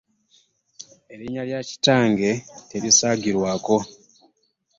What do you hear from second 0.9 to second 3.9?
Erinnya lya kitange terisaagirwako.